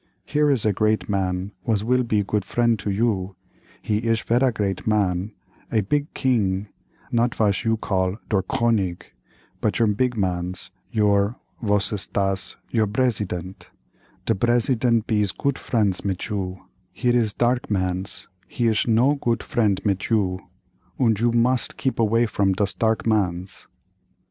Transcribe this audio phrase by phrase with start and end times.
[0.25, 3.35] Here is great man was will be good friend to you;
[3.83, 5.35] he ish vera great man,
[5.71, 6.69] a big king;
[7.11, 9.03] not vas you call der könig,
[9.59, 16.29] but your big mans, your, vos is das, your bresident—de bresident bees goot friends mit
[16.29, 20.39] you—here is dark mans, he ish no goot friend mit you,
[20.97, 23.67] und you must keep away from das dark mans."